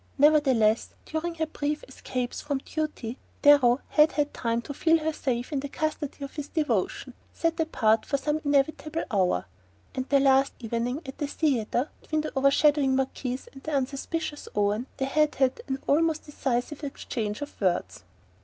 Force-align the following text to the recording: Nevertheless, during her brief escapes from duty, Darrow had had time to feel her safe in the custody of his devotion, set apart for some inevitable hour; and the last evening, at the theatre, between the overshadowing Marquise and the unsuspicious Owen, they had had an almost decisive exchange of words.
Nevertheless, 0.17 0.95
during 1.05 1.35
her 1.35 1.45
brief 1.45 1.83
escapes 1.87 2.41
from 2.41 2.57
duty, 2.57 3.19
Darrow 3.43 3.81
had 3.89 4.13
had 4.13 4.33
time 4.33 4.59
to 4.63 4.73
feel 4.73 4.97
her 4.97 5.13
safe 5.13 5.51
in 5.53 5.59
the 5.59 5.69
custody 5.69 6.25
of 6.25 6.33
his 6.37 6.47
devotion, 6.47 7.13
set 7.31 7.59
apart 7.59 8.07
for 8.07 8.17
some 8.17 8.41
inevitable 8.43 9.03
hour; 9.11 9.45
and 9.93 10.09
the 10.09 10.19
last 10.19 10.53
evening, 10.57 11.03
at 11.05 11.19
the 11.19 11.27
theatre, 11.27 11.91
between 12.01 12.21
the 12.21 12.35
overshadowing 12.35 12.95
Marquise 12.95 13.47
and 13.53 13.61
the 13.61 13.73
unsuspicious 13.75 14.47
Owen, 14.55 14.87
they 14.97 15.05
had 15.05 15.35
had 15.35 15.61
an 15.67 15.77
almost 15.85 16.25
decisive 16.25 16.83
exchange 16.83 17.41
of 17.41 17.61
words. 17.61 18.03